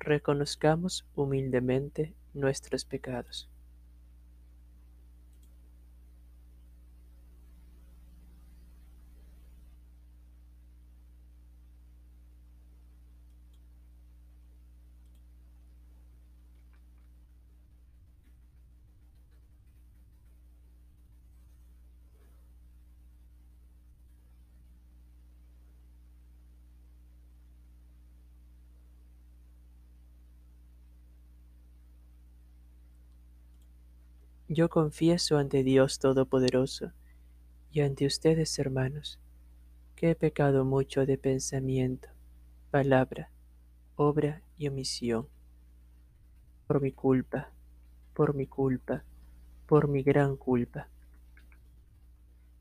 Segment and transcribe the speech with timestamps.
[0.00, 3.48] reconozcamos humildemente nuestros pecados.
[34.52, 36.90] Yo confieso ante Dios Todopoderoso
[37.70, 39.20] y ante ustedes, hermanos,
[39.94, 42.08] que he pecado mucho de pensamiento,
[42.72, 43.30] palabra,
[43.94, 45.28] obra y omisión.
[46.66, 47.52] Por mi culpa,
[48.12, 49.04] por mi culpa,
[49.68, 50.88] por mi gran culpa.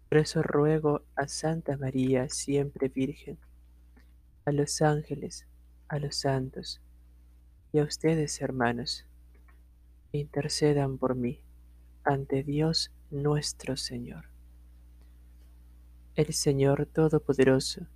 [0.10, 3.40] Por eso ruego a Santa María, siempre Virgen,
[4.46, 5.48] a los ángeles,
[5.88, 6.82] a los santos
[7.74, 9.08] y a ustedes, hermanos,
[10.12, 11.42] intercedan por mí
[12.04, 14.26] ante Dios nuestro Señor.
[16.16, 17.88] El Señor Todopoderoso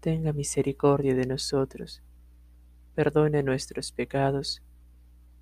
[0.00, 2.02] tenga misericordia de nosotros,
[2.94, 4.62] perdone nuestros pecados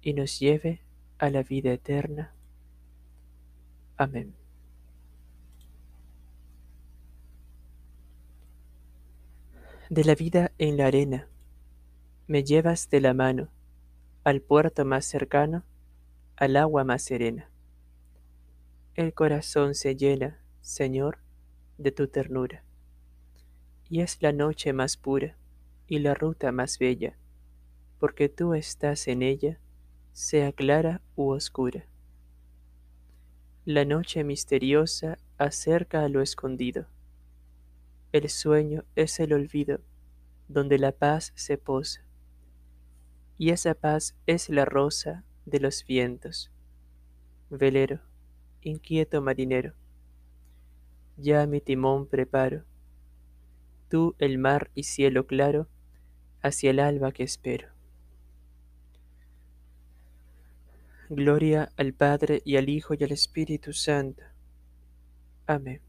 [0.03, 0.83] y nos lleve
[1.19, 2.35] a la vida eterna.
[3.97, 4.35] Amén.
[9.89, 11.29] De la vida en la arena,
[12.27, 13.49] me llevas de la mano
[14.25, 15.65] al puerto más cercano,
[16.37, 17.50] al agua más serena.
[19.01, 21.21] El corazón se llena, Señor,
[21.79, 22.63] de tu ternura.
[23.89, 25.39] Y es la noche más pura
[25.87, 27.17] y la ruta más bella,
[27.99, 29.59] porque tú estás en ella,
[30.13, 31.87] sea clara u oscura.
[33.65, 36.85] La noche misteriosa acerca a lo escondido.
[38.13, 39.81] El sueño es el olvido,
[40.47, 42.05] donde la paz se posa.
[43.39, 46.51] Y esa paz es la rosa de los vientos.
[47.49, 48.01] Velero,
[48.63, 49.75] inquieto marinero.
[51.17, 52.65] Ya mi timón preparo,
[53.89, 55.69] tú el mar y cielo claro,
[56.43, 57.69] hacia el alba que espero.
[61.11, 64.23] Gloria al Padre y al Hijo y al Espíritu Santo.
[65.47, 65.83] Amén.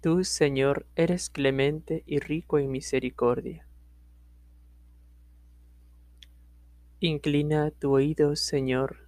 [0.00, 3.66] Tú, Señor, eres clemente y rico en misericordia.
[7.00, 9.07] Inclina tu oído, Señor,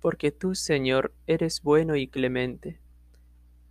[0.00, 2.80] porque tú, Señor, eres bueno y clemente,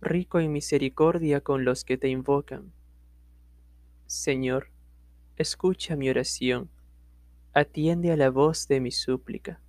[0.00, 2.72] rico en misericordia con los que te invocan.
[4.06, 4.70] Señor,
[5.36, 6.70] escucha mi oración,
[7.52, 9.60] atiende a la voz de mi súplica.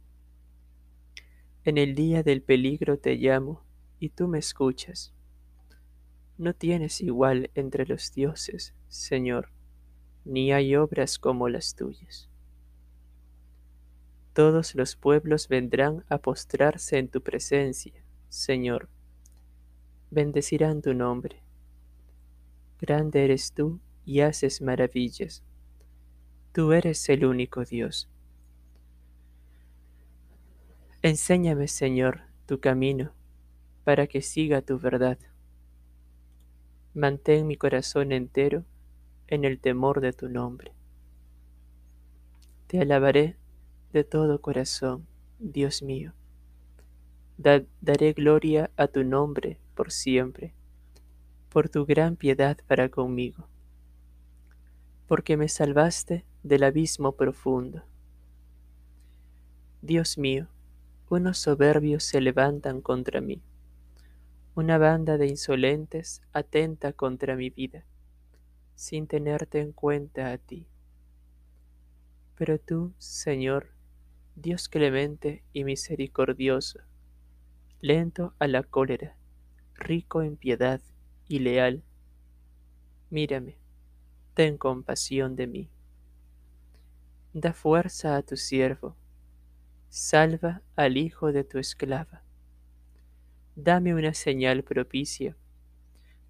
[1.64, 3.64] En el día del peligro te llamo,
[4.00, 5.14] y tú me escuchas.
[6.38, 9.52] No tienes igual entre los dioses, Señor,
[10.24, 12.29] ni hay obras como las tuyas
[14.40, 17.92] todos los pueblos vendrán a postrarse en tu presencia,
[18.30, 18.88] Señor.
[20.12, 21.44] Bendecirán tu nombre.
[22.80, 25.44] Grande eres tú y haces maravillas.
[26.54, 28.08] Tú eres el único Dios.
[31.02, 33.12] Enséñame, Señor, tu camino,
[33.84, 35.20] para que siga tu verdad.
[36.94, 38.64] Mantén mi corazón entero
[39.28, 40.72] en el temor de tu nombre.
[42.68, 43.39] Te alabaré
[43.94, 45.08] de todo corazón,
[45.40, 46.14] Dios mío.
[47.38, 50.54] daré gloria a tu nombre por siempre,
[51.50, 53.48] por tu gran piedad para conmigo,
[55.08, 57.84] porque me salvaste del abismo profundo.
[59.82, 60.48] Dios mío,
[61.10, 63.42] unos soberbios se levantan contra mí,
[64.54, 67.86] una banda de insolentes atenta contra mi vida,
[68.76, 70.68] sin tenerte en cuenta a ti
[72.36, 73.79] Pero tú, Señor,
[74.42, 76.80] Dios clemente y misericordioso,
[77.82, 79.18] lento a la cólera,
[79.76, 80.80] rico en piedad
[81.28, 81.84] y leal,
[83.10, 83.58] mírame,
[84.36, 85.70] ten compasión de mí.
[87.34, 88.96] Da fuerza a tu siervo,
[89.90, 92.24] salva al hijo de tu esclava.
[93.58, 95.36] Dame una señal propicia,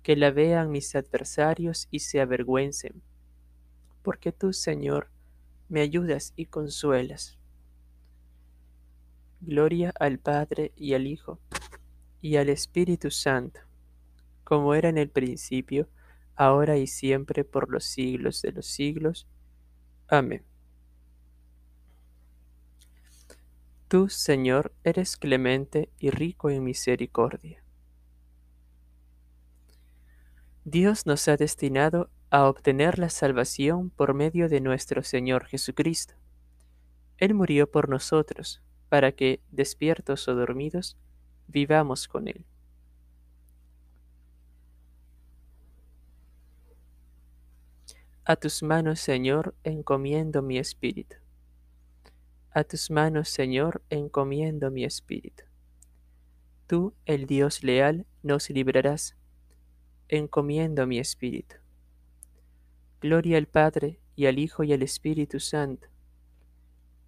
[0.02, 3.04] que la vean mis adversarios y se avergüencen,
[4.02, 5.12] porque tú, Señor,
[5.68, 7.39] me ayudas y consuelas.
[9.42, 11.40] Gloria al Padre y al Hijo
[12.22, 13.62] y al Espíritu Santo,
[14.44, 15.88] como era en el principio,
[16.36, 19.28] ahora y siempre, por los siglos de los siglos.
[20.08, 20.44] Amén.
[23.88, 27.64] Tú, Señor, eres clemente y rico en misericordia.
[30.64, 36.14] Dios nos ha destinado a obtener la salvación por medio de nuestro Señor Jesucristo.
[37.18, 40.98] Él murió por nosotros, para que, despiertos o dormidos,
[41.48, 42.46] vivamos con Él.
[48.26, 51.16] A tus manos, Señor, encomiendo mi espíritu.
[52.52, 55.44] A tus manos, Señor, encomiendo mi espíritu.
[56.68, 59.16] Tú, el Dios leal, nos librarás.
[60.08, 61.56] Encomiendo mi espíritu.
[63.02, 65.88] Gloria al Padre, y al Hijo, y al Espíritu Santo.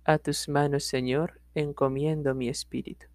[0.05, 3.07] A tus manos, Señor, encomiendo mi espíritu.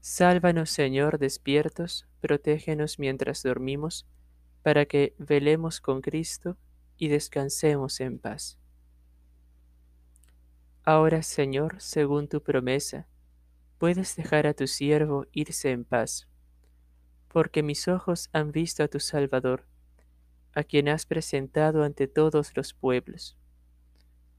[0.00, 4.06] Sálvanos, Señor, despiertos, protégenos mientras dormimos,
[4.62, 6.56] para que velemos con Cristo
[6.96, 8.58] y descansemos en paz.
[10.84, 13.06] Ahora, Señor, según tu promesa,
[13.78, 16.28] puedes dejar a tu siervo irse en paz,
[17.28, 19.66] porque mis ojos han visto a tu Salvador,
[20.54, 23.38] a quien has presentado ante todos los pueblos,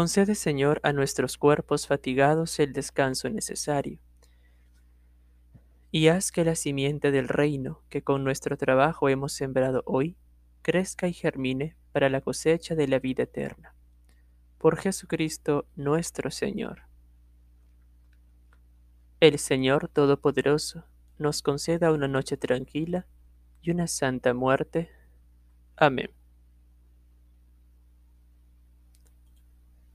[0.00, 3.98] Concede, Señor, a nuestros cuerpos fatigados el descanso necesario.
[5.90, 10.16] Y haz que la simiente del reino que con nuestro trabajo hemos sembrado hoy
[10.62, 13.74] crezca y germine para la cosecha de la vida eterna.
[14.56, 16.84] Por Jesucristo nuestro Señor.
[19.20, 20.86] El Señor Todopoderoso
[21.18, 23.06] nos conceda una noche tranquila
[23.60, 24.88] y una santa muerte.
[25.76, 26.08] Amén.